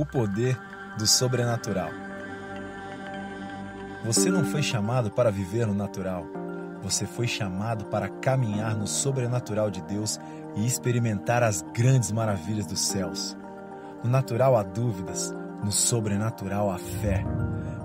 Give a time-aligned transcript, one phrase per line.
[0.00, 0.58] o poder
[0.96, 1.90] do sobrenatural.
[4.02, 6.24] Você não foi chamado para viver no natural.
[6.82, 10.18] Você foi chamado para caminhar no sobrenatural de Deus
[10.56, 13.36] e experimentar as grandes maravilhas dos céus.
[14.02, 17.22] No natural há dúvidas, no sobrenatural há fé.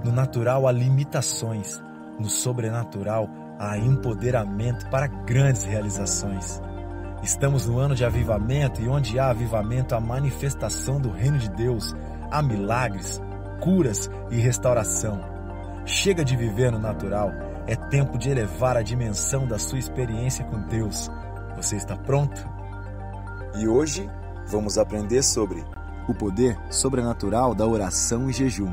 [0.06, 1.84] No natural há limitações,
[2.18, 3.30] no sobrenatural
[3.60, 6.62] há empoderamento para grandes realizações.
[7.26, 11.91] Estamos no ano de avivamento e onde há avivamento, há manifestação do reino de Deus,
[12.30, 13.20] há milagres,
[13.59, 15.20] curas e restauração.
[15.88, 17.31] Chega de viver no natural,
[17.66, 21.09] é tempo de elevar a dimensão da sua experiência com Deus.
[21.55, 22.48] Você está pronto?
[23.55, 24.08] E hoje
[24.45, 25.66] vamos aprender sobre
[26.08, 28.72] o poder sobrenatural da oração e jejum.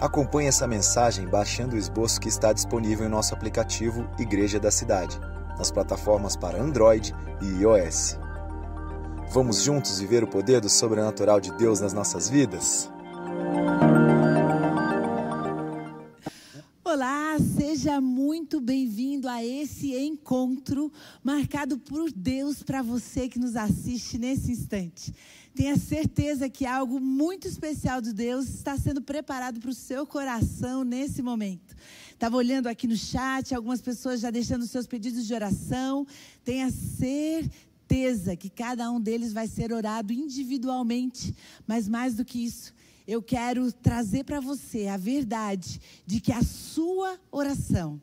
[0.00, 5.20] Acompanhe essa mensagem baixando o esboço que está disponível em nosso aplicativo Igreja da Cidade
[5.60, 8.18] nas plataformas para Android e iOS.
[9.30, 12.90] Vamos juntos viver o poder do sobrenatural de Deus nas nossas vidas?
[16.82, 20.90] Olá, seja muito bem-vindo a esse encontro
[21.22, 25.14] marcado por Deus para você que nos assiste nesse instante.
[25.54, 30.84] Tenha certeza que algo muito especial de Deus está sendo preparado para o seu coração
[30.84, 31.76] nesse momento.
[32.20, 36.06] Estava olhando aqui no chat, algumas pessoas já deixando seus pedidos de oração.
[36.44, 41.34] Tenha certeza que cada um deles vai ser orado individualmente,
[41.66, 42.74] mas mais do que isso,
[43.08, 47.98] eu quero trazer para você a verdade de que a sua oração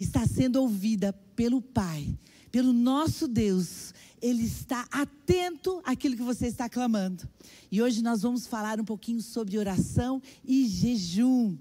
[0.00, 2.18] está sendo ouvida pelo Pai,
[2.50, 3.94] pelo nosso Deus.
[4.20, 7.28] Ele está atento àquilo que você está clamando.
[7.70, 11.56] E hoje nós vamos falar um pouquinho sobre oração e jejum.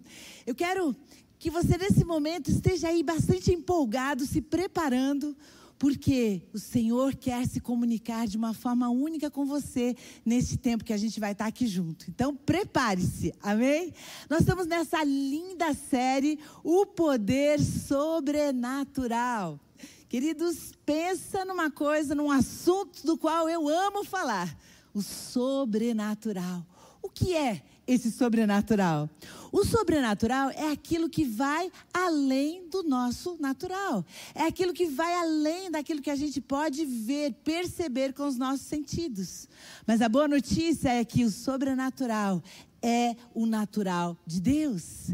[0.48, 0.96] Eu quero
[1.42, 5.36] que você nesse momento esteja aí bastante empolgado, se preparando,
[5.80, 10.94] porque o Senhor quer se comunicar de uma forma única com você nesse tempo que
[10.94, 12.06] a gente vai estar aqui junto.
[12.08, 13.92] Então, prepare-se, amém?
[14.30, 19.60] Nós estamos nessa linda série, O Poder Sobrenatural.
[20.08, 24.56] Queridos, pensa numa coisa, num assunto do qual eu amo falar:
[24.94, 26.64] o sobrenatural.
[27.02, 27.64] O que é
[27.94, 29.10] esse sobrenatural?
[29.52, 34.06] O sobrenatural é aquilo que vai além do nosso natural.
[34.34, 38.66] É aquilo que vai além daquilo que a gente pode ver, perceber com os nossos
[38.66, 39.48] sentidos.
[39.86, 42.42] Mas a boa notícia é que o sobrenatural
[42.82, 45.12] é o natural de Deus.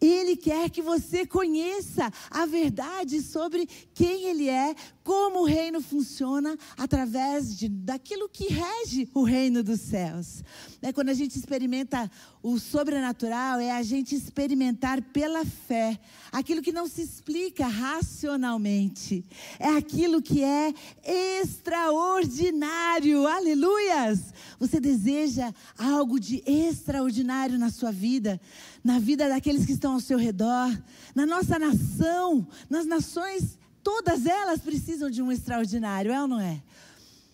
[0.00, 6.58] Ele quer que você conheça a verdade sobre quem Ele é, como o reino funciona
[6.76, 10.42] através de, daquilo que rege o reino dos céus.
[10.82, 12.10] É quando a gente experimenta
[12.42, 15.98] o sobrenatural, é a gente experimentar pela fé
[16.32, 19.24] aquilo que não se explica racionalmente.
[19.58, 23.26] É aquilo que é extraordinário.
[23.26, 24.34] Aleluias!
[24.58, 28.40] Você deseja algo de extraordinário na sua vida,
[28.82, 30.70] na vida daqueles que estão ao seu redor,
[31.14, 36.62] na nossa nação, nas nações, todas elas precisam de um extraordinário, é ou não é?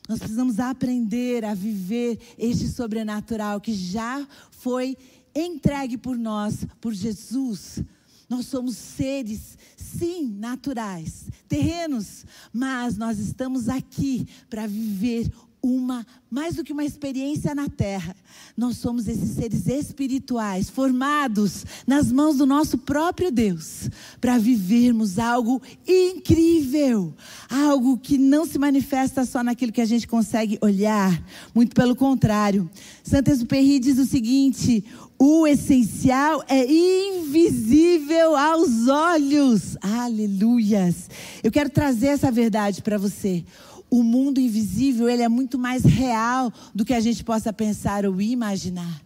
[0.09, 4.97] Nós precisamos aprender a viver este sobrenatural que já foi
[5.35, 7.83] entregue por nós, por Jesus.
[8.29, 15.31] Nós somos seres, sim, naturais, terrenos, mas nós estamos aqui para viver
[15.63, 18.17] uma, mais do que uma experiência na terra.
[18.57, 23.89] Nós somos esses seres espirituais, formados nas mãos do nosso próprio Deus,
[24.21, 27.15] para vivermos algo incrível,
[27.49, 31.23] algo que não se manifesta só naquilo que a gente consegue olhar,
[31.55, 32.69] muito pelo contrário.
[33.05, 34.85] Saint-Exupéry diz o seguinte:
[35.19, 39.77] o essencial é invisível aos olhos.
[39.81, 41.09] Aleluias.
[41.45, 43.45] Eu quero trazer essa verdade para você
[43.93, 48.23] o mundo invisível ele é muito mais real do que a gente possa pensar ou
[48.23, 49.03] imaginar.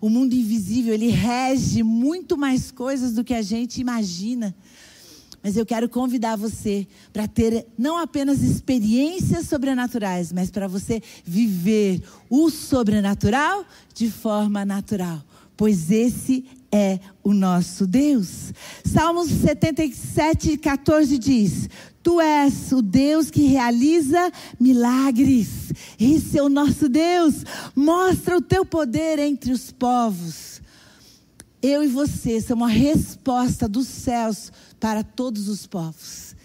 [0.00, 4.54] O mundo invisível ele rege muito mais coisas do que a gente imagina.
[5.42, 12.00] Mas eu quero convidar você para ter não apenas experiências sobrenaturais, mas para você viver
[12.30, 15.20] o sobrenatural de forma natural,
[15.56, 18.52] pois esse é o nosso Deus.
[18.84, 21.68] Salmos 77, 14 diz:
[22.02, 25.72] Tu és o Deus que realiza milagres.
[25.98, 27.44] Esse é o nosso Deus.
[27.74, 30.60] Mostra o teu poder entre os povos.
[31.60, 36.36] Eu e você somos a resposta dos céus para todos os povos.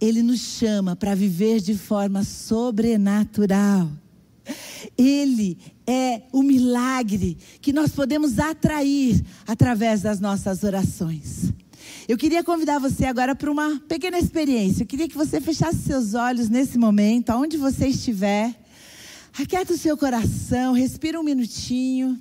[0.00, 3.88] Ele nos chama para viver de forma sobrenatural.
[4.96, 11.52] Ele é o milagre que nós podemos atrair através das nossas orações.
[12.08, 14.82] Eu queria convidar você agora para uma pequena experiência.
[14.82, 18.54] Eu queria que você fechasse seus olhos nesse momento, aonde você estiver.
[19.38, 22.18] Aquieta o seu coração, respira um minutinho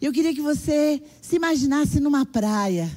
[0.00, 2.88] eu queria que você se imaginasse numa praia.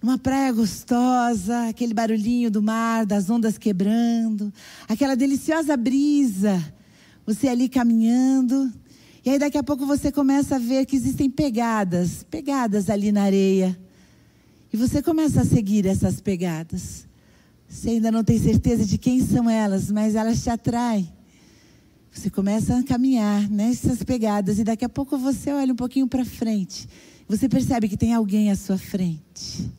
[0.00, 4.52] Numa praia gostosa, aquele barulhinho do mar, das ondas quebrando,
[4.88, 6.60] aquela deliciosa brisa,
[7.26, 8.72] você ali caminhando.
[9.24, 13.22] E aí daqui a pouco você começa a ver que existem pegadas, pegadas ali na
[13.22, 13.78] areia.
[14.72, 17.06] E você começa a seguir essas pegadas.
[17.68, 21.12] Você ainda não tem certeza de quem são elas, mas elas te atraem.
[22.10, 26.24] Você começa a caminhar nessas pegadas e daqui a pouco você olha um pouquinho para
[26.24, 26.86] frente.
[27.26, 29.70] Você percebe que tem alguém à sua frente.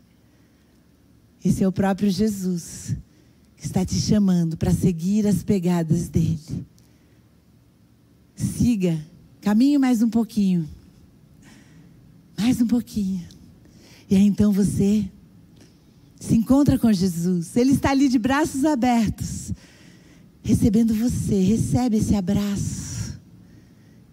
[1.46, 2.96] Esse é o próprio Jesus
[3.58, 6.66] que está te chamando para seguir as pegadas dele.
[8.36, 9.00] Siga,
[9.42, 10.68] caminhe mais um pouquinho.
[12.38, 13.26] Mais um pouquinho.
[14.10, 15.10] E aí então você
[16.20, 17.56] se encontra com Jesus.
[17.56, 19.54] Ele está ali de braços abertos
[20.44, 21.42] recebendo você.
[21.42, 23.20] Recebe esse abraço.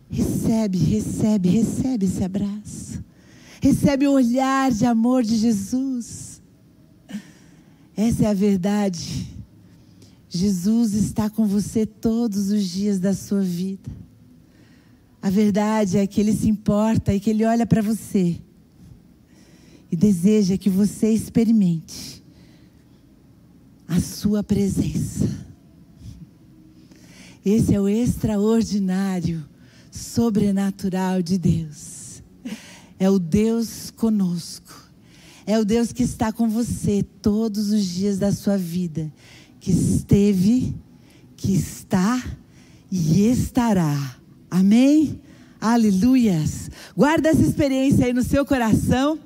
[0.08, 3.04] Recebe, recebe, recebe esse abraço.
[3.60, 6.40] Recebe o olhar de amor de Jesus.
[7.96, 9.28] Essa é a verdade.
[10.28, 13.90] Jesus está com você todos os dias da sua vida.
[15.22, 18.40] A verdade é que Ele se importa e que Ele olha para você
[19.90, 22.22] e deseja que você experimente
[23.86, 25.28] a Sua presença.
[27.44, 29.44] Esse é o extraordinário,
[29.90, 32.22] sobrenatural de Deus.
[32.98, 34.90] É o Deus conosco.
[35.46, 39.10] É o Deus que está com você todos os dias da sua vida.
[39.58, 40.74] Que esteve,
[41.34, 42.22] que está
[42.92, 44.19] e estará.
[44.50, 45.20] Amém?
[45.60, 46.70] Aleluias.
[46.96, 49.18] Guarda essa experiência aí no seu coração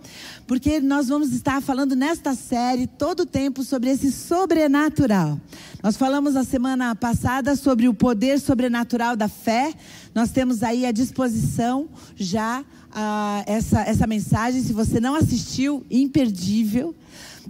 [0.47, 5.41] porque nós vamos estar falando nesta série todo o tempo sobre esse sobrenatural.
[5.83, 9.73] Nós falamos a semana passada sobre o poder sobrenatural da fé.
[10.15, 14.63] Nós temos aí à disposição já uh, essa, essa mensagem.
[14.63, 16.95] Se você não assistiu, imperdível.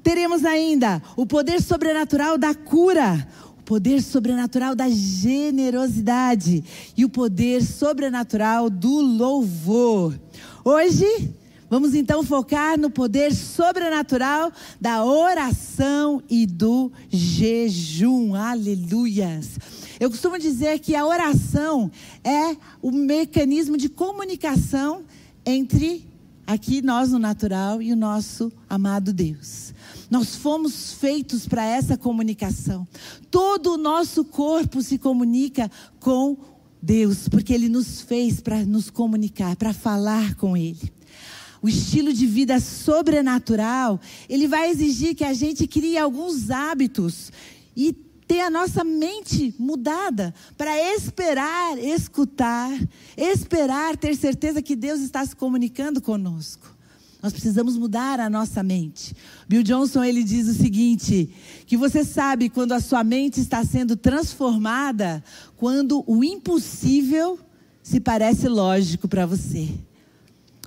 [0.02, 3.26] Teremos ainda o poder sobrenatural da cura,
[3.64, 6.64] poder sobrenatural da generosidade
[6.96, 10.18] e o poder sobrenatural do louvor.
[10.64, 11.34] Hoje
[11.70, 18.34] Vamos então focar no poder sobrenatural da oração e do jejum.
[18.34, 19.58] Aleluias.
[19.98, 21.90] Eu costumo dizer que a oração
[22.22, 25.02] é o mecanismo de comunicação
[25.44, 26.06] entre
[26.46, 29.74] aqui nós no natural e o nosso amado Deus.
[30.14, 32.86] Nós fomos feitos para essa comunicação.
[33.32, 35.68] Todo o nosso corpo se comunica
[35.98, 36.36] com
[36.80, 40.92] Deus, porque Ele nos fez para nos comunicar, para falar com Ele
[41.60, 47.32] o estilo de vida sobrenatural, ele vai exigir que a gente crie alguns hábitos
[47.74, 47.90] e
[48.28, 52.70] ter a nossa mente mudada para esperar, escutar,
[53.16, 56.73] esperar ter certeza que Deus está se comunicando conosco.
[57.24, 59.16] Nós precisamos mudar a nossa mente.
[59.48, 61.30] Bill Johnson ele diz o seguinte:
[61.64, 65.24] que você sabe quando a sua mente está sendo transformada,
[65.56, 67.38] quando o impossível
[67.82, 69.70] se parece lógico para você.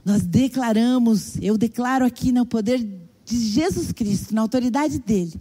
[0.04, 5.34] Nós declaramos, eu declaro aqui no poder de Jesus Cristo, na autoridade dele,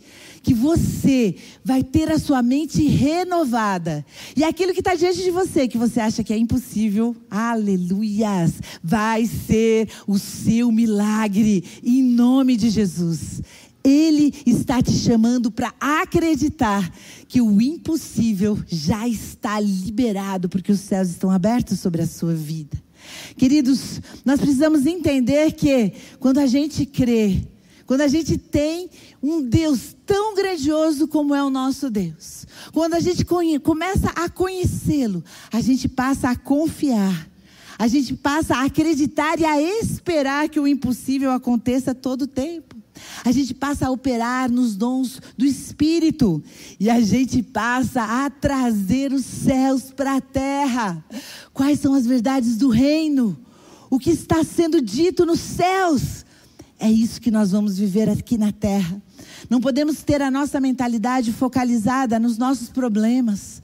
[0.43, 4.05] que você vai ter a sua mente renovada.
[4.35, 9.25] E aquilo que está diante de você, que você acha que é impossível, aleluias, vai
[9.27, 13.41] ser o seu milagre, em nome de Jesus.
[13.85, 16.93] Ele está te chamando para acreditar
[17.29, 22.77] que o impossível já está liberado, porque os céus estão abertos sobre a sua vida.
[23.37, 27.47] Queridos, nós precisamos entender que quando a gente crê,
[27.87, 28.91] quando a gente tem
[29.23, 33.25] um Deus tão grandioso como é o nosso Deus, quando a gente
[33.63, 37.29] começa a conhecê-lo, a gente passa a confiar,
[37.79, 42.75] a gente passa a acreditar e a esperar que o impossível aconteça todo o tempo.
[43.25, 46.43] A gente passa a operar nos dons do Espírito.
[46.81, 51.05] E a gente passa a trazer os céus para a terra.
[51.53, 53.37] Quais são as verdades do reino?
[53.91, 56.25] O que está sendo dito nos céus?
[56.79, 59.01] É isso que nós vamos viver aqui na terra.
[59.49, 63.63] Não podemos ter a nossa mentalidade focalizada nos nossos problemas.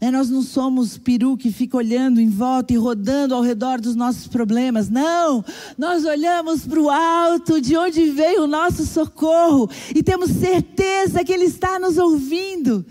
[0.00, 0.10] Né?
[0.10, 4.26] Nós não somos peru que fica olhando em volta e rodando ao redor dos nossos
[4.26, 4.88] problemas.
[4.88, 5.44] Não!
[5.76, 11.32] Nós olhamos para o alto, de onde veio o nosso socorro, e temos certeza que
[11.32, 12.84] Ele está nos ouvindo.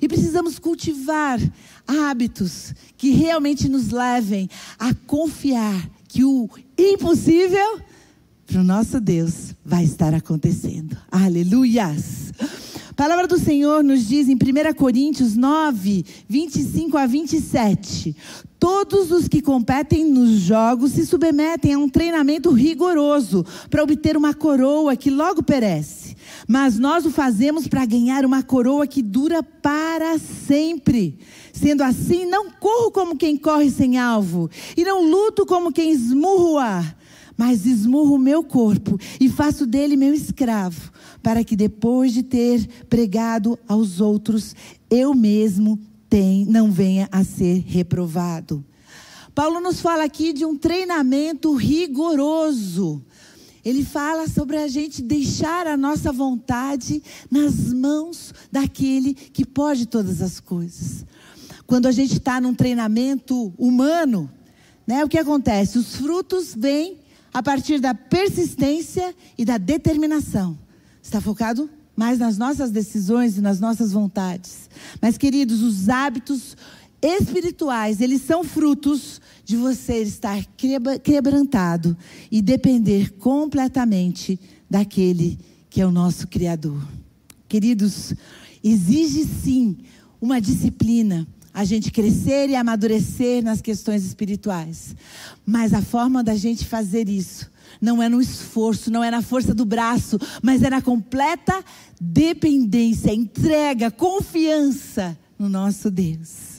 [0.00, 1.38] E precisamos cultivar
[1.86, 4.48] hábitos que realmente nos levem
[4.78, 7.80] a confiar que o impossível
[8.46, 10.96] para o nosso Deus vai estar acontecendo.
[11.10, 12.32] Aleluias!
[12.90, 18.14] A palavra do Senhor nos diz em 1 Coríntios 9, 25 a 27.
[18.58, 24.34] Todos os que competem nos jogos se submetem a um treinamento rigoroso para obter uma
[24.34, 26.14] coroa que logo perece.
[26.46, 31.18] Mas nós o fazemos para ganhar uma coroa que dura para sempre.
[31.52, 36.44] Sendo assim, não corro como quem corre sem alvo, e não luto como quem esmurra
[36.44, 36.96] o ar,
[37.36, 42.66] mas esmurro o meu corpo e faço dele meu escravo, para que depois de ter
[42.88, 44.54] pregado aos outros,
[44.90, 48.64] eu mesmo tem, não venha a ser reprovado.
[49.34, 53.02] Paulo nos fala aqui de um treinamento rigoroso.
[53.64, 60.20] Ele fala sobre a gente deixar a nossa vontade nas mãos daquele que pode todas
[60.20, 61.06] as coisas.
[61.66, 64.30] Quando a gente está num treinamento humano,
[64.86, 65.78] né, o que acontece?
[65.78, 66.98] Os frutos vêm
[67.32, 70.58] a partir da persistência e da determinação.
[71.02, 74.68] Está focado mais nas nossas decisões e nas nossas vontades.
[75.00, 76.56] Mas, queridos, os hábitos
[77.00, 80.44] espirituais, eles são frutos de você estar
[81.02, 81.96] quebrantado
[82.30, 84.38] e depender completamente
[84.70, 86.86] daquele que é o nosso Criador.
[87.48, 88.14] Queridos,
[88.62, 89.78] exige sim
[90.20, 94.96] uma disciplina a gente crescer e amadurecer nas questões espirituais.
[95.44, 99.54] Mas a forma da gente fazer isso não é no esforço, não é na força
[99.54, 101.64] do braço, mas é na completa
[102.00, 106.52] dependência, entrega, confiança no nosso Deus.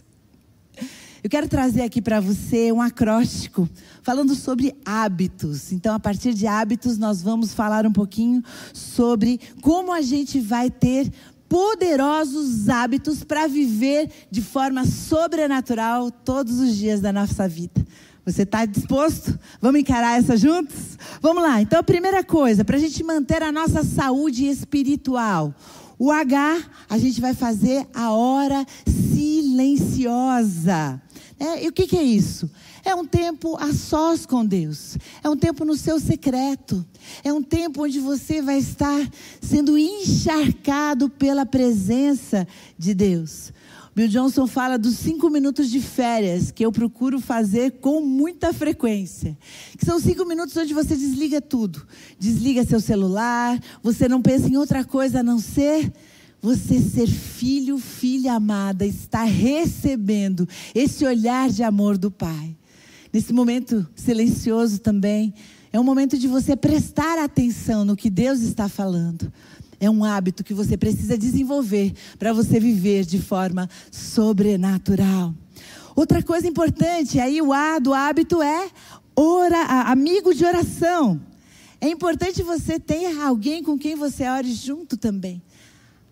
[1.24, 3.70] Eu quero trazer aqui para você um acróstico
[4.02, 5.72] falando sobre hábitos.
[5.72, 10.70] Então, a partir de hábitos, nós vamos falar um pouquinho sobre como a gente vai
[10.70, 11.10] ter
[11.48, 17.86] poderosos hábitos para viver de forma sobrenatural todos os dias da nossa vida.
[18.26, 19.38] Você está disposto?
[19.62, 20.98] Vamos encarar essa juntos?
[21.22, 21.62] Vamos lá.
[21.62, 25.54] Então, a primeira coisa, para a gente manter a nossa saúde espiritual.
[26.00, 31.02] O H, a gente vai fazer a hora silenciosa.
[31.40, 32.50] É, e o que, que é isso?
[32.86, 34.98] É um tempo a sós com Deus.
[35.24, 36.86] É um tempo no seu secreto.
[37.24, 39.10] É um tempo onde você vai estar
[39.42, 42.46] sendo encharcado pela presença
[42.78, 43.54] de Deus.
[43.96, 49.38] Bill Johnson fala dos cinco minutos de férias que eu procuro fazer com muita frequência.
[49.78, 51.86] Que são cinco minutos onde você desliga tudo.
[52.20, 55.94] Desliga seu celular, você não pensa em outra coisa a não ser
[56.42, 62.58] você ser filho, filha amada, estar recebendo esse olhar de amor do Pai.
[63.14, 65.36] Nesse momento silencioso também,
[65.72, 69.32] é um momento de você prestar atenção no que Deus está falando.
[69.80, 75.32] É um hábito que você precisa desenvolver para você viver de forma sobrenatural.
[75.96, 78.68] Outra coisa importante, aí o A do hábito é
[79.16, 81.22] ora, amigo de oração.
[81.80, 85.40] É importante você ter alguém com quem você ore junto também.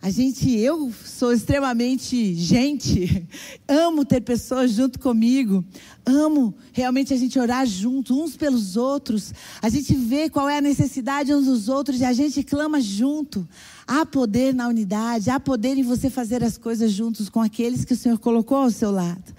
[0.03, 3.23] A gente, eu sou extremamente gente,
[3.69, 5.63] amo ter pessoas junto comigo,
[6.03, 9.31] amo realmente a gente orar junto, uns pelos outros,
[9.61, 13.47] a gente vê qual é a necessidade uns dos outros e a gente clama junto.
[13.85, 17.93] Há poder na unidade, há poder em você fazer as coisas juntos com aqueles que
[17.93, 19.35] o Senhor colocou ao seu lado.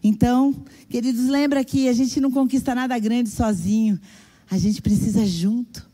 [0.00, 0.54] Então,
[0.88, 3.98] queridos, lembra que a gente não conquista nada grande sozinho,
[4.48, 5.84] a gente precisa junto.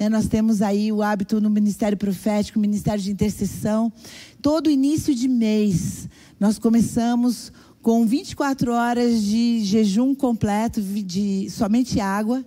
[0.00, 3.92] Né, nós temos aí o hábito no Ministério Profético, Ministério de Intercessão.
[4.40, 6.08] Todo início de mês,
[6.40, 7.52] nós começamos
[7.82, 12.42] com 24 horas de jejum completo, de somente água.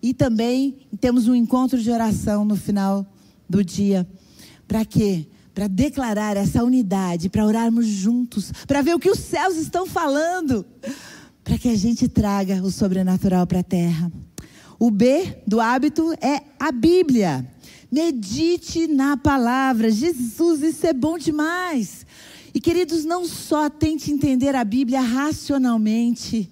[0.00, 3.06] E também temos um encontro de oração no final
[3.46, 4.08] do dia.
[4.66, 5.26] Para quê?
[5.54, 10.64] Para declarar essa unidade, para orarmos juntos, para ver o que os céus estão falando,
[11.44, 14.10] para que a gente traga o sobrenatural para a terra.
[14.84, 17.50] O B do hábito é a Bíblia.
[17.90, 19.90] Medite na palavra.
[19.90, 22.04] Jesus, isso é bom demais.
[22.52, 26.50] E queridos, não só tente entender a Bíblia racionalmente,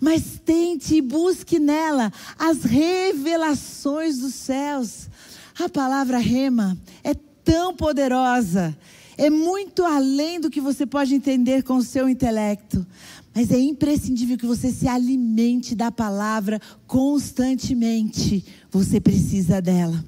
[0.00, 5.08] mas tente e busque nela as revelações dos céus.
[5.56, 8.76] A palavra rema é tão poderosa,
[9.20, 12.86] é muito além do que você pode entender com o seu intelecto.
[13.34, 18.42] Mas é imprescindível que você se alimente da palavra constantemente.
[18.70, 20.02] Você precisa dela.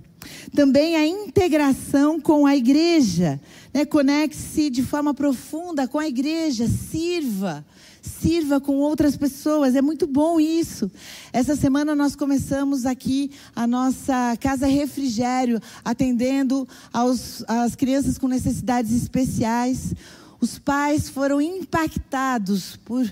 [0.54, 3.38] Também a integração com a igreja.
[3.74, 3.84] Né?
[3.84, 6.66] Conecte-se de forma profunda com a igreja.
[6.66, 7.66] Sirva.
[8.02, 9.74] Sirva com outras pessoas.
[9.74, 10.90] É muito bom isso.
[11.32, 18.92] Essa semana nós começamos aqui a nossa Casa Refrigério, atendendo aos, às crianças com necessidades
[18.92, 19.94] especiais
[20.42, 23.08] os pais foram impactados por,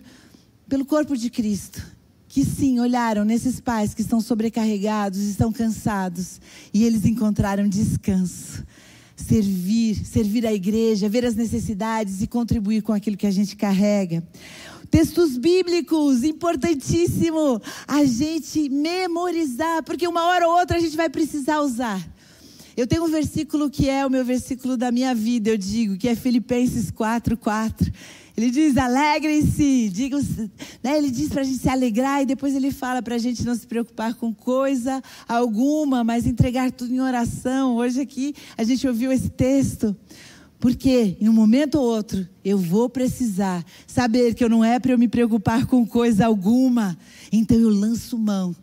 [0.68, 1.80] pelo corpo de Cristo.
[2.28, 6.40] Que sim, olharam nesses pais que estão sobrecarregados, estão cansados,
[6.74, 8.64] e eles encontraram descanso.
[9.14, 14.24] Servir, servir a igreja, ver as necessidades e contribuir com aquilo que a gente carrega.
[14.90, 21.60] Textos bíblicos, importantíssimo a gente memorizar, porque uma hora ou outra a gente vai precisar
[21.60, 22.04] usar.
[22.76, 26.08] Eu tenho um versículo que é o meu versículo da minha vida, eu digo, que
[26.08, 27.92] é Filipenses 4, 4.
[28.36, 29.92] Ele diz: alegrem-se,
[30.82, 30.96] né?
[30.96, 33.54] ele diz para a gente se alegrar e depois ele fala para a gente não
[33.54, 37.76] se preocupar com coisa alguma, mas entregar tudo em oração.
[37.76, 39.94] Hoje aqui a gente ouviu esse texto.
[40.60, 44.92] Porque em um momento ou outro eu vou precisar saber que eu não é para
[44.92, 46.98] eu me preocupar com coisa alguma.
[47.32, 48.54] Então eu lanço mão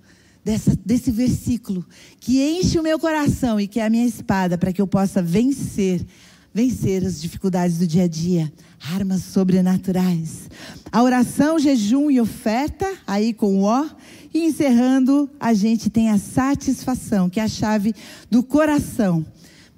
[0.45, 1.83] dessa, desse versículo
[2.19, 5.23] que enche o meu coração e que é a minha espada para que eu possa
[5.23, 6.05] vencer,
[6.53, 8.53] vencer as dificuldades do dia a dia,
[8.93, 10.51] armas sobrenaturais.
[10.91, 13.89] A oração, jejum e oferta, aí com o ó,
[14.31, 17.95] e encerrando, a gente tem a satisfação, que é a chave
[18.29, 19.25] do coração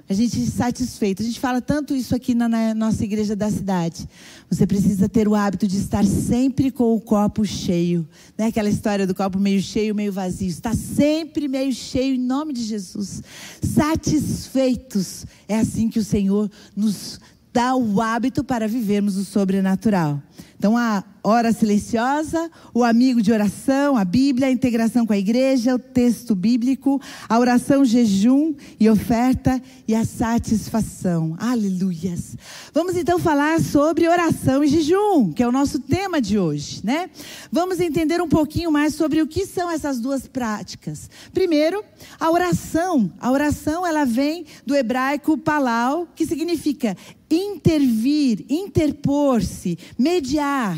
[0.10, 1.22] a gente satisfeito.
[1.22, 4.10] A gente fala tanto isso aqui na, na, nossa igreja da cidade.
[4.50, 8.08] Você precisa ter o hábito de estar sempre com o copo cheio.
[8.36, 8.48] Né?
[8.48, 10.50] Aquela história do copo meio cheio, meio vazio.
[10.50, 13.22] Está sempre meio cheio em nome de Jesus.
[13.62, 15.28] Satisfeitos.
[15.48, 17.20] É assim que o Senhor nos
[17.54, 20.20] dá o hábito para vivermos o sobrenatural.
[20.58, 25.76] Então, a hora silenciosa, o amigo de oração, a Bíblia, a integração com a igreja,
[25.76, 31.36] o texto bíblico, a oração, jejum e oferta e a satisfação.
[31.38, 32.36] Aleluias.
[32.74, 37.10] Vamos então falar sobre oração e jejum, que é o nosso tema de hoje, né?
[37.52, 41.10] Vamos entender um pouquinho mais sobre o que são essas duas práticas.
[41.34, 41.84] Primeiro,
[42.20, 43.12] a oração.
[43.20, 46.96] A oração, ela vem do hebraico palau, que significa
[47.30, 50.78] intervir, interpor-se, mediar.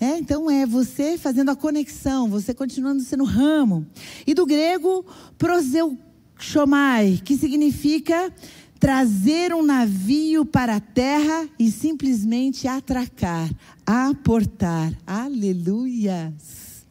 [0.00, 3.86] É, então é você fazendo a conexão, você continuando sendo ramo.
[4.26, 5.04] E do grego
[5.38, 8.32] proseuchomai, que significa
[8.78, 13.48] trazer um navio para a terra e simplesmente atracar,
[13.86, 14.92] aportar.
[15.06, 16.84] Aleluias.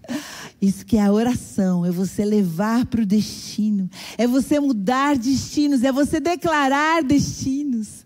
[0.62, 5.84] Isso que é a oração, é você levar para o destino, é você mudar destinos,
[5.84, 8.06] é você declarar destinos.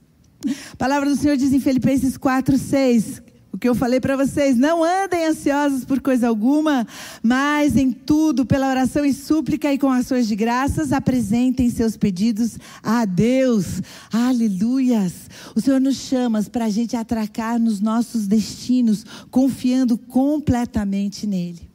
[0.71, 3.21] A palavra do Senhor diz em Filipenses 4, 6,
[3.57, 6.87] o que eu falei para vocês, não andem ansiosos por coisa alguma,
[7.23, 12.59] mas em tudo, pela oração e súplica e com ações de graças, apresentem seus pedidos
[12.83, 13.81] a Deus.
[14.13, 15.27] Aleluias!
[15.55, 21.67] O Senhor nos chama para a gente atracar nos nossos destinos, confiando completamente nele.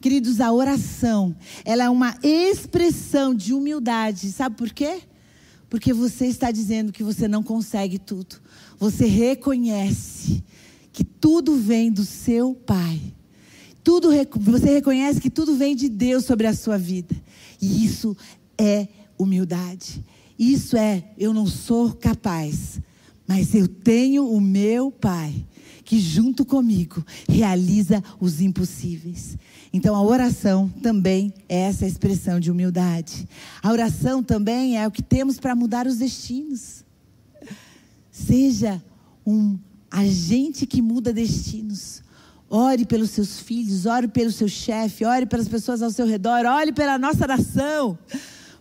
[0.00, 1.34] Queridos, a oração,
[1.64, 4.30] ela é uma expressão de humildade.
[4.30, 5.00] Sabe por quê?
[5.68, 8.36] Porque você está dizendo que você não consegue tudo.
[8.78, 10.44] Você reconhece
[10.96, 12.98] que tudo vem do seu Pai.
[13.84, 14.08] Tudo,
[14.40, 17.14] você reconhece que tudo vem de Deus sobre a sua vida.
[17.60, 18.16] E isso
[18.56, 20.02] é humildade.
[20.38, 22.80] Isso é, eu não sou capaz,
[23.28, 25.34] mas eu tenho o meu Pai
[25.84, 29.36] que junto comigo realiza os impossíveis.
[29.74, 33.28] Então a oração também é essa expressão de humildade.
[33.62, 36.82] A oração também é o que temos para mudar os destinos.
[38.10, 38.82] Seja
[39.26, 39.58] um
[39.90, 42.02] agente que muda destinos.
[42.48, 46.72] Ore pelos seus filhos, ore pelo seu chefe, ore pelas pessoas ao seu redor, ore
[46.72, 47.98] pela nossa nação.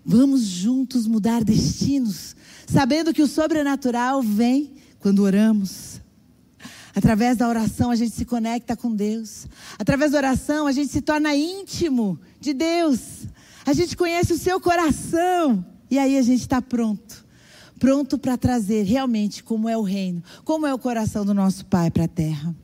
[0.04, 2.36] Vamos juntos mudar destinos,
[2.68, 6.02] sabendo que o sobrenatural vem quando oramos.
[6.96, 9.48] Através da oração a gente se conecta com Deus.
[9.78, 13.28] Através da oração a gente se torna íntimo de Deus.
[13.66, 15.66] A gente conhece o seu coração.
[15.92, 17.25] E aí a gente está pronto.
[17.80, 21.92] Pronto para trazer realmente como é o reino, como é o coração do nosso Pai
[21.92, 22.56] para a terra.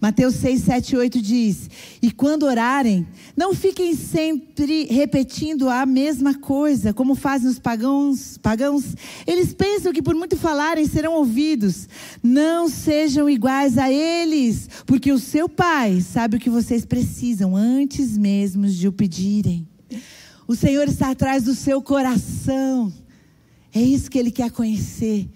[0.00, 1.70] Mateus 6, 7, 8 diz:
[2.02, 8.84] E quando orarem, não fiquem sempre repetindo a mesma coisa, como fazem os pagãos, pagãos.
[9.26, 11.88] Eles pensam que por muito falarem serão ouvidos.
[12.22, 18.16] Não sejam iguais a eles, porque o seu Pai sabe o que vocês precisam antes
[18.16, 19.66] mesmo de o pedirem.
[20.46, 22.92] O Senhor está atrás do seu coração.
[23.78, 25.28] É isso que Ele quer conhecer.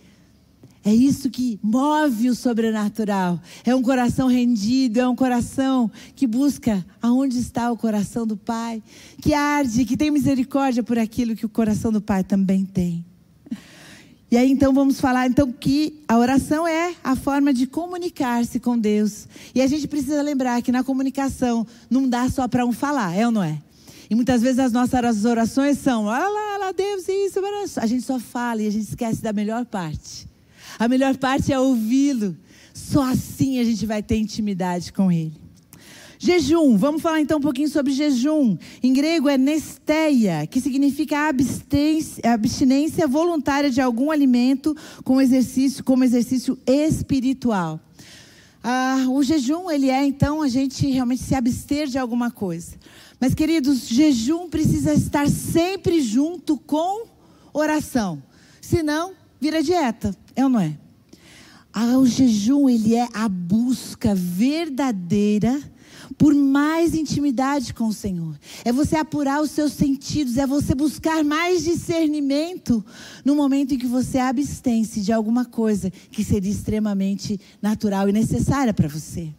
[0.84, 3.40] É isso que move o sobrenatural.
[3.64, 8.82] É um coração rendido, é um coração que busca aonde está o coração do Pai,
[9.20, 13.04] que arde, que tem misericórdia por aquilo que o coração do Pai também tem.
[14.28, 18.76] E aí então vamos falar então que a oração é a forma de comunicar-se com
[18.76, 19.28] Deus.
[19.54, 23.24] E a gente precisa lembrar que na comunicação não dá só para um falar, é
[23.24, 23.62] ou não é?
[24.12, 27.40] E muitas vezes as nossas orações são, olha lá, lá Deus, isso,
[27.80, 30.30] a gente só fala e a gente esquece da melhor parte
[30.78, 32.36] a melhor parte é ouvi-lo.
[32.74, 35.40] Só assim a gente vai ter intimidade com ele.
[36.18, 38.56] Jejum, vamos falar então um pouquinho sobre jejum.
[38.82, 46.56] Em grego é nesteia, que significa abstinência voluntária de algum alimento com exercício, como exercício
[46.64, 47.80] espiritual.
[48.62, 52.76] Ah, o jejum, ele é então a gente realmente se abster de alguma coisa.
[53.22, 57.06] Mas, queridos, jejum precisa estar sempre junto com
[57.52, 58.20] oração.
[58.60, 60.76] Senão, vira dieta, é ou não é?
[61.72, 65.62] Ah, o jejum, ele é a busca verdadeira
[66.18, 68.36] por mais intimidade com o Senhor.
[68.64, 72.84] É você apurar os seus sentidos, é você buscar mais discernimento
[73.24, 78.74] no momento em que você abstém-se de alguma coisa que seria extremamente natural e necessária
[78.74, 79.32] para você.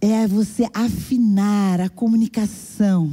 [0.00, 3.12] É você afinar a comunicação.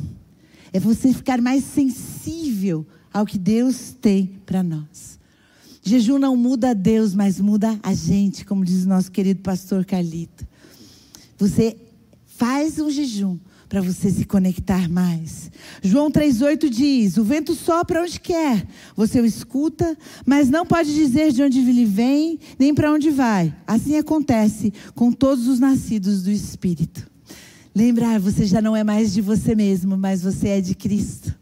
[0.72, 5.20] É você ficar mais sensível ao que Deus tem para nós.
[5.82, 10.48] Jejum não muda Deus, mas muda a gente, como diz o nosso querido pastor Carlito.
[11.38, 11.78] Você
[12.36, 13.40] Faz um jejum
[13.76, 15.52] para você se conectar mais.
[15.84, 21.34] João 3,8 diz: O vento sopra onde quer, você o escuta, mas não pode dizer
[21.34, 23.54] de onde ele vem, nem para onde vai.
[23.68, 27.06] Assim acontece com todos os nascidos do Espírito.
[27.76, 31.36] Lembrar, você já não é mais de você mesmo, mas você é de Cristo.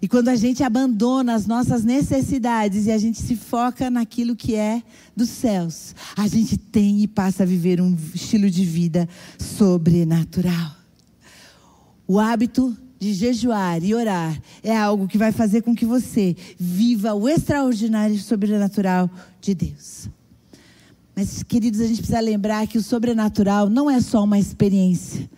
[0.00, 4.54] E quando a gente abandona as nossas necessidades e a gente se foca naquilo que
[4.54, 4.80] é
[5.16, 10.77] dos céus, a gente tem e passa a viver um estilo de vida sobrenatural.
[12.10, 17.14] O hábito de jejuar e orar é algo que vai fazer com que você viva
[17.14, 19.10] o extraordinário e sobrenatural
[19.42, 20.08] de Deus.
[21.14, 25.28] Mas, queridos, a gente precisa lembrar que o sobrenatural não é só uma experiência,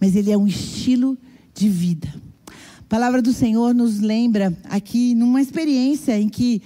[0.00, 1.18] mas ele é um estilo
[1.52, 2.08] de vida.
[2.46, 6.62] A palavra do Senhor nos lembra aqui numa experiência em que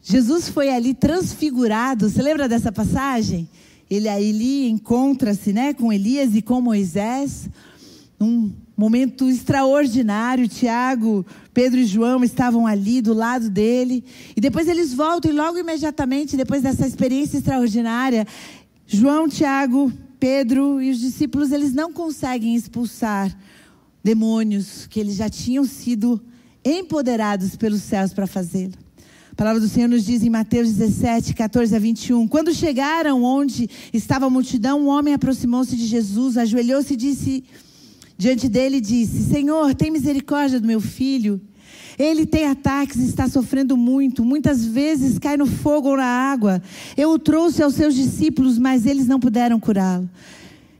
[0.00, 2.08] Jesus foi ali transfigurado.
[2.08, 3.46] Você lembra dessa passagem?
[3.90, 7.50] Ele ali encontra-se, né, com Elias e com Moisés.
[8.18, 10.48] Um momento extraordinário.
[10.48, 14.04] Tiago, Pedro e João estavam ali do lado dele.
[14.36, 18.26] E depois eles voltam e logo imediatamente depois dessa experiência extraordinária,
[18.86, 23.36] João, Tiago, Pedro e os discípulos, eles não conseguem expulsar
[24.02, 26.20] demônios que eles já tinham sido
[26.64, 28.74] empoderados pelos céus para fazê-lo.
[29.32, 32.26] A palavra do Senhor nos diz em Mateus 17, 14 a 21.
[32.26, 37.44] Quando chegaram onde estava a multidão, um homem aproximou-se de Jesus, ajoelhou-se e disse
[38.16, 41.40] diante dele disse: Senhor, tem misericórdia do meu filho.
[41.98, 46.62] Ele tem ataques, está sofrendo muito, muitas vezes cai no fogo ou na água.
[46.94, 50.08] Eu o trouxe aos seus discípulos, mas eles não puderam curá-lo.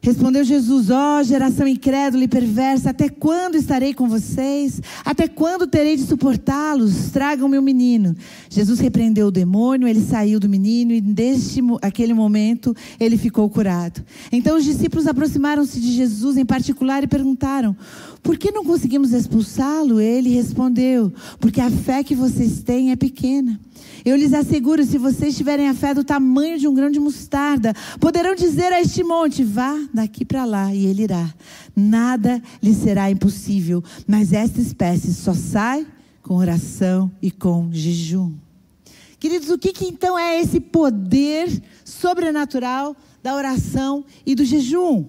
[0.07, 4.81] Respondeu Jesus: Ó oh, geração incrédula e perversa, até quando estarei com vocês?
[5.05, 7.11] Até quando terei de suportá-los?
[7.11, 8.15] Tragam meu menino.
[8.49, 14.01] Jesus repreendeu o demônio, ele saiu do menino e desde aquele momento ele ficou curado.
[14.31, 17.77] Então os discípulos aproximaram-se de Jesus em particular e perguntaram:
[18.23, 20.01] Por que não conseguimos expulsá-lo?
[20.01, 23.59] Ele respondeu: Porque a fé que vocês têm é pequena.
[24.05, 27.75] Eu lhes asseguro, se vocês tiverem a fé do tamanho de um grão de mostarda,
[27.99, 31.35] poderão dizer a este monte: vá daqui para lá, e ele irá.
[31.75, 33.83] Nada lhe será impossível.
[34.07, 35.87] Mas esta espécie só sai
[36.23, 38.33] com oração e com jejum.
[39.19, 41.49] Queridos, o que, que então é esse poder
[41.85, 45.07] sobrenatural da oração e do jejum?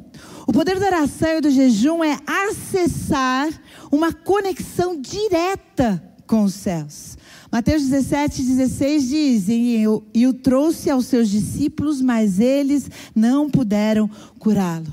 [0.48, 3.50] O poder da oração e do jejum é acessar
[3.92, 7.18] uma conexão direta com os céus.
[7.52, 9.88] Mateus 17, 16 diz: e
[10.28, 14.88] o, trouxe aos seus discípulos, mas eles não puderam curá-lo.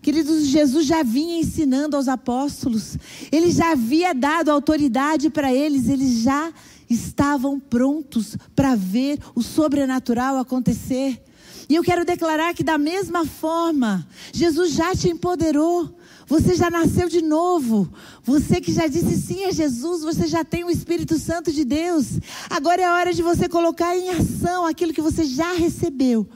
[0.00, 2.96] Queridos, Jesus já vinha ensinando aos apóstolos,
[3.32, 6.52] ele já havia dado autoridade para eles, eles já
[6.88, 11.20] estavam prontos para ver o sobrenatural acontecer.
[11.68, 15.95] E eu quero declarar que, da mesma forma, Jesus já te empoderou.
[16.26, 17.88] Você já nasceu de novo.
[18.24, 22.18] Você que já disse sim a Jesus, você já tem o Espírito Santo de Deus.
[22.50, 26.26] Agora é a hora de você colocar em ação aquilo que você já recebeu.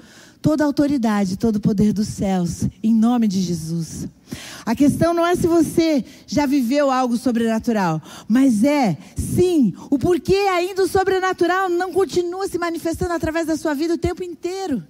[0.41, 4.09] Toda a autoridade, todo o poder dos céus, em nome de Jesus.
[4.65, 10.35] A questão não é se você já viveu algo sobrenatural, mas é, sim, o porquê
[10.35, 14.83] ainda o sobrenatural não continua se manifestando através da sua vida o tempo inteiro.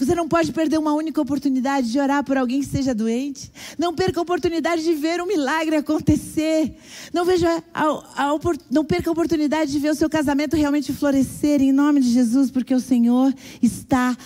[0.00, 3.52] Você não pode perder uma única oportunidade de orar por alguém que esteja doente.
[3.78, 6.74] Não perca a oportunidade de ver um milagre acontecer.
[7.12, 8.38] Não, veja a, a,
[8.70, 12.50] não perca a oportunidade de ver o seu casamento realmente florescer em nome de Jesus,
[12.50, 14.16] porque o Senhor está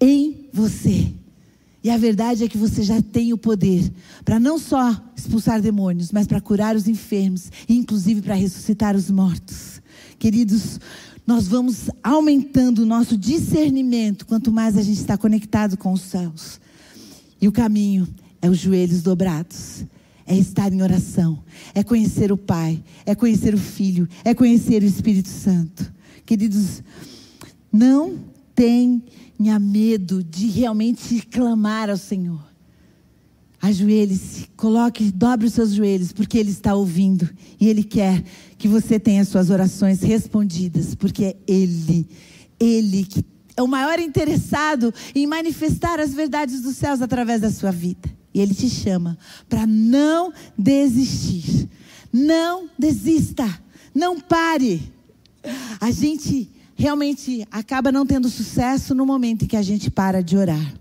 [0.00, 1.12] em você.
[1.84, 3.92] E a verdade é que você já tem o poder
[4.24, 9.08] para não só expulsar demônios, mas para curar os enfermos e inclusive para ressuscitar os
[9.08, 9.80] mortos.
[10.18, 10.80] Queridos,
[11.26, 16.60] nós vamos aumentando o nosso discernimento quanto mais a gente está conectado com os céus.
[17.40, 18.08] E o caminho
[18.40, 19.84] é os joelhos dobrados,
[20.26, 21.42] é estar em oração,
[21.74, 25.92] é conhecer o Pai, é conhecer o Filho, é conhecer o Espírito Santo.
[26.26, 26.82] Queridos,
[27.72, 28.18] não
[28.54, 32.52] tenha medo de realmente clamar ao Senhor.
[33.60, 37.30] Ajoelhe-se, coloque, dobre os seus joelhos, porque Ele está ouvindo
[37.60, 38.24] e Ele quer
[38.62, 42.08] que você tenha suas orações respondidas, porque é Ele,
[42.60, 43.24] Ele que
[43.56, 48.08] é o maior interessado em manifestar as verdades dos céus através da sua vida.
[48.32, 51.68] E Ele te chama para não desistir.
[52.12, 53.44] Não desista.
[53.92, 54.92] Não pare.
[55.80, 60.36] A gente realmente acaba não tendo sucesso no momento em que a gente para de
[60.36, 60.72] orar.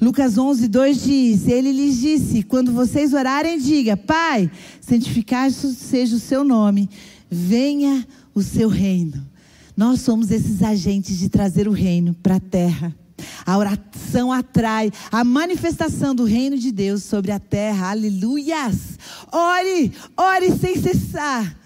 [0.00, 4.50] Lucas 11, 2 diz: Ele lhes disse: Quando vocês orarem, diga: Pai,
[4.80, 6.88] santificado seja o seu nome,
[7.30, 9.26] venha o seu reino.
[9.76, 12.94] Nós somos esses agentes de trazer o reino para a terra.
[13.44, 17.90] A oração atrai a manifestação do reino de Deus sobre a terra.
[17.90, 18.98] Aleluias!
[19.32, 21.56] Ore, ore sem cessar.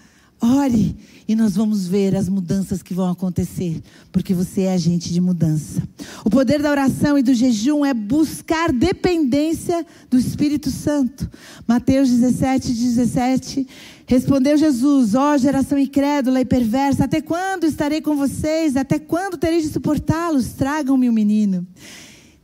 [0.41, 0.95] Ore
[1.27, 3.81] e nós vamos ver as mudanças que vão acontecer,
[4.11, 5.81] porque você é agente de mudança.
[6.25, 11.29] O poder da oração e do jejum é buscar dependência do Espírito Santo.
[11.67, 13.67] Mateus 17, 17.
[14.05, 18.75] Respondeu Jesus: Ó oh, geração incrédula e perversa, até quando estarei com vocês?
[18.75, 20.53] Até quando terei de suportá-los?
[20.53, 21.65] Tragam-me o um menino.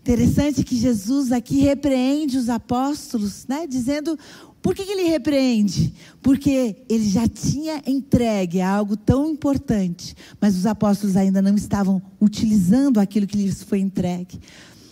[0.01, 3.67] Interessante que Jesus aqui repreende os apóstolos, né?
[3.67, 4.17] Dizendo
[4.61, 5.93] por que, ele repreende?
[6.21, 12.99] Porque ele já tinha entregue algo tão importante, mas os apóstolos ainda não estavam utilizando
[12.99, 14.39] aquilo que lhes foi entregue.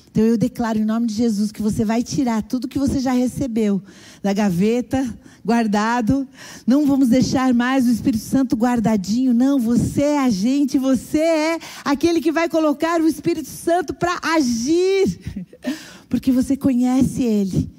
[0.10, 3.12] Então eu declaro em nome de Jesus que você vai tirar tudo que você já
[3.12, 3.84] recebeu
[4.24, 5.06] da gaveta,
[5.46, 6.28] guardado.
[6.66, 9.60] Não vamos deixar mais o Espírito Santo guardadinho, não.
[9.60, 15.46] Você é agente, você é aquele que vai colocar o Espírito Santo para agir,
[16.10, 17.77] porque você conhece ele.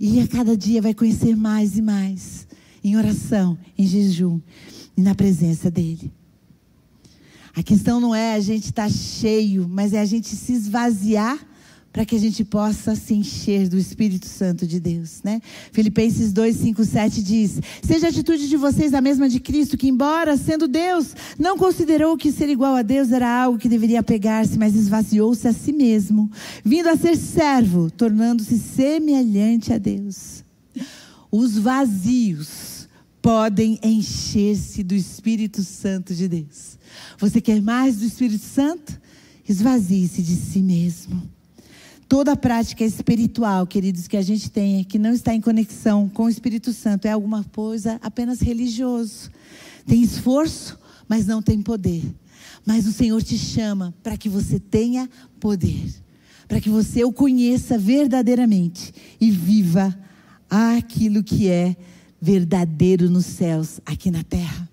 [0.00, 2.48] E a cada dia vai conhecer mais e mais.
[2.82, 4.40] Em oração, em jejum
[4.96, 6.10] e na presença dEle.
[7.54, 11.38] A questão não é a gente estar tá cheio, mas é a gente se esvaziar
[11.92, 15.40] para que a gente possa se encher do Espírito Santo de Deus, né?
[15.72, 19.88] Filipenses 2, 5, 7 diz: Seja a atitude de vocês a mesma de Cristo, que,
[19.88, 24.58] embora sendo Deus, não considerou que ser igual a Deus era algo que deveria pegar-se,
[24.58, 26.30] mas esvaziou-se a si mesmo,
[26.64, 30.44] vindo a ser servo, tornando-se semelhante a Deus.
[31.30, 32.88] Os vazios
[33.20, 36.78] podem encher-se do Espírito Santo de Deus.
[37.18, 38.98] Você quer mais do Espírito Santo?
[39.48, 41.39] Esvazie-se de si mesmo.
[42.10, 46.28] Toda prática espiritual, queridos, que a gente tem, que não está em conexão com o
[46.28, 49.30] Espírito Santo, é alguma coisa apenas religioso.
[49.86, 52.02] Tem esforço, mas não tem poder.
[52.66, 55.88] Mas o Senhor te chama para que você tenha poder,
[56.48, 59.96] para que você o conheça verdadeiramente e viva
[60.50, 61.76] aquilo que é
[62.20, 64.68] verdadeiro nos céus, aqui na terra.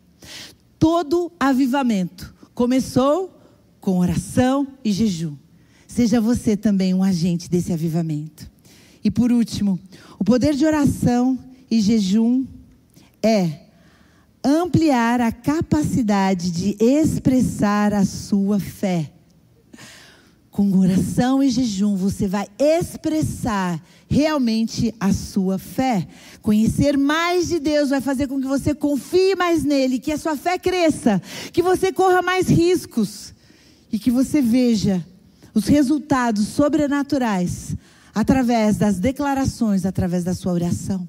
[0.79, 3.39] Todo avivamento começou
[3.79, 5.35] com oração e jejum.
[5.97, 8.47] Seja você também um agente desse avivamento.
[9.03, 9.79] E por último,
[10.19, 11.39] o poder de oração
[11.71, 12.45] e jejum
[13.23, 13.61] é
[14.43, 19.11] ampliar a capacidade de expressar a sua fé.
[20.51, 26.07] Com oração e jejum, você vai expressar realmente a sua fé.
[26.43, 30.37] Conhecer mais de Deus vai fazer com que você confie mais nele, que a sua
[30.37, 31.19] fé cresça,
[31.51, 33.33] que você corra mais riscos
[33.91, 35.03] e que você veja
[35.57, 37.75] os resultados sobrenaturais
[38.13, 41.07] através das declarações, através da sua oração.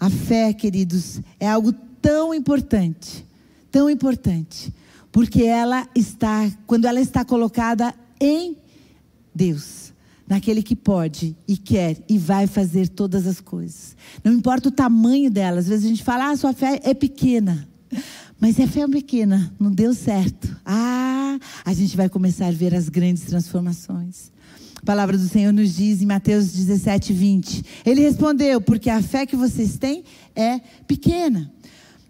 [0.00, 3.26] A fé, queridos, é algo tão importante,
[3.70, 4.72] tão importante,
[5.12, 8.56] porque ela está, quando ela está colocada em
[9.34, 9.92] Deus,
[10.26, 13.94] naquele que pode e quer e vai fazer todas as coisas.
[14.24, 17.68] Não importa o tamanho dela, às vezes a gente fala, ah, sua fé é pequena.
[18.40, 20.56] Mas é fé pequena, não deu certo.
[20.64, 24.30] Ah, a gente vai começar a ver as grandes transformações.
[24.80, 27.64] A palavra do Senhor nos diz em Mateus 17, 20.
[27.84, 30.04] Ele respondeu: Porque a fé que vocês têm
[30.36, 31.52] é pequena.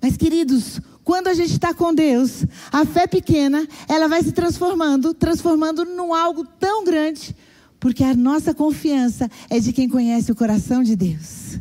[0.02, 5.14] Mas, queridos, quando a gente está com Deus, a fé pequena, ela vai se transformando,
[5.14, 7.34] transformando num algo tão grande,
[7.80, 11.58] porque a nossa confiança é de quem conhece o coração de Deus.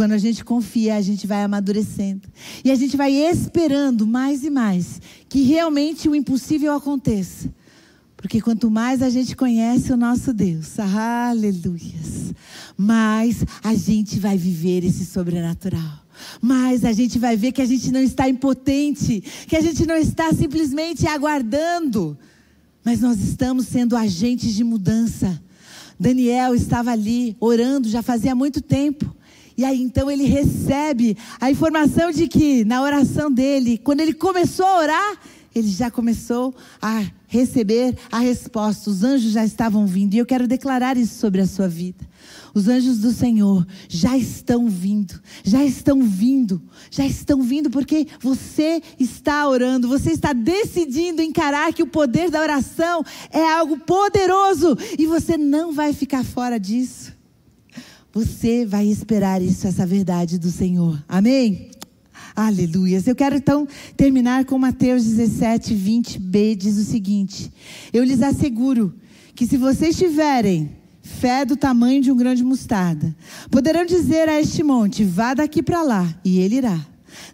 [0.00, 2.26] Quando a gente confia, a gente vai amadurecendo.
[2.64, 7.52] E a gente vai esperando mais e mais que realmente o impossível aconteça.
[8.16, 12.32] Porque quanto mais a gente conhece o nosso Deus, aleluias,
[12.78, 16.02] mais a gente vai viver esse sobrenatural.
[16.40, 19.98] Mais a gente vai ver que a gente não está impotente, que a gente não
[19.98, 22.16] está simplesmente aguardando,
[22.82, 25.38] mas nós estamos sendo agentes de mudança.
[25.98, 29.19] Daniel estava ali orando já fazia muito tempo.
[29.60, 34.64] E aí então ele recebe a informação de que na oração dele, quando ele começou
[34.64, 35.18] a orar,
[35.54, 38.88] ele já começou a receber a resposta.
[38.88, 40.14] Os anjos já estavam vindo.
[40.14, 42.08] E eu quero declarar isso sobre a sua vida.
[42.54, 48.80] Os anjos do Senhor já estão vindo, já estão vindo, já estão vindo porque você
[48.98, 55.04] está orando, você está decidindo encarar que o poder da oração é algo poderoso e
[55.04, 57.19] você não vai ficar fora disso.
[58.12, 61.02] Você vai esperar isso, essa verdade do Senhor.
[61.08, 61.70] Amém?
[62.34, 63.06] Aleluias.
[63.06, 67.52] Eu quero então terminar com Mateus 17, 20b, diz o seguinte:
[67.92, 68.92] Eu lhes asseguro
[69.34, 70.70] que se vocês tiverem
[71.02, 73.14] fé do tamanho de um grão de mostarda,
[73.50, 76.86] poderão dizer a este monte: vá daqui para lá, e ele irá.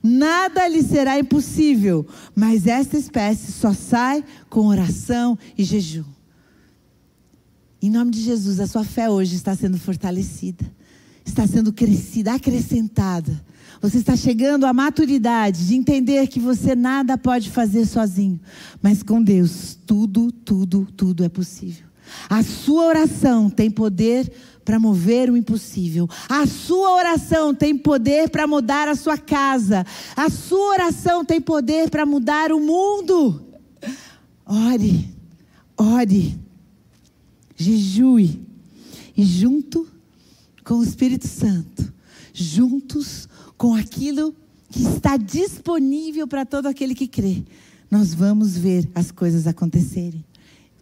[0.03, 6.16] Nada lhe será impossível, mas esta espécie só sai com oração e jejum.
[7.81, 10.65] Em nome de Jesus, a sua fé hoje está sendo fortalecida,
[11.25, 13.45] está sendo crescida, acrescentada.
[13.83, 18.41] Você está chegando à maturidade de entender que você nada pode fazer sozinho,
[18.81, 21.87] mas com Deus tudo, tudo, tudo é possível.
[22.29, 24.33] A sua oração tem poder
[24.65, 26.09] para mover o impossível.
[26.29, 29.85] A sua oração tem poder para mudar a sua casa.
[30.17, 33.45] A sua oração tem poder para mudar o mundo.
[34.45, 35.09] Ore,
[35.77, 36.39] ore,
[37.57, 38.41] jejue.
[39.17, 39.87] E junto
[40.65, 41.93] com o Espírito Santo,
[42.33, 44.35] juntos com aquilo
[44.71, 47.43] que está disponível para todo aquele que crê,
[47.91, 50.25] nós vamos ver as coisas acontecerem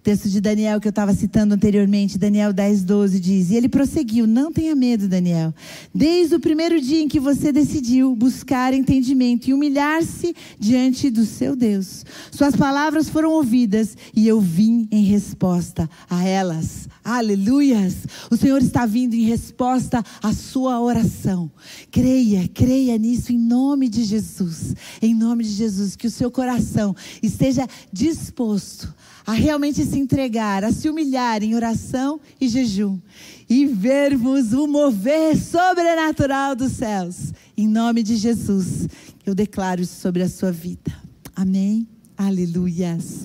[0.05, 4.27] texto de Daniel que eu estava citando anteriormente, Daniel 10, 12, diz: E ele prosseguiu:
[4.27, 5.55] Não tenha medo, Daniel.
[5.95, 11.57] Desde o primeiro dia em que você decidiu buscar entendimento e humilhar-se diante do seu
[11.57, 16.87] Deus, suas palavras foram ouvidas e eu vim em resposta a elas.
[17.03, 17.95] Aleluias!
[18.31, 21.51] O Senhor está vindo em resposta à sua oração.
[21.91, 24.75] Creia, creia nisso em nome de Jesus.
[25.01, 28.95] Em nome de Jesus, que o seu coração esteja disposto
[29.27, 32.99] a realmente se entregar, a se humilhar em oração e jejum
[33.49, 37.33] e vermos o mover sobrenatural dos céus.
[37.57, 38.89] Em nome de Jesus,
[39.25, 40.93] eu declaro isso sobre a sua vida.
[41.35, 41.87] Amém.
[42.17, 43.23] Aleluias.